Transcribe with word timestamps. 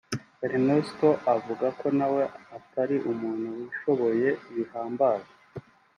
Ernesto 0.47 1.09
avuga 1.35 1.67
ko 1.79 1.87
nawe 1.97 2.23
atari 2.57 2.95
umuntu 3.11 3.47
wishoboye 3.57 4.29
bihambaye 4.55 5.25